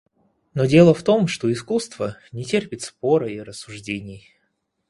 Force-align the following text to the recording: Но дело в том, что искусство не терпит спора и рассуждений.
Но 0.55 0.65
дело 0.65 0.95
в 0.95 1.03
том, 1.03 1.27
что 1.27 1.53
искусство 1.53 2.17
не 2.31 2.43
терпит 2.43 2.81
спора 2.81 3.29
и 3.29 3.37
рассуждений. 3.39 4.33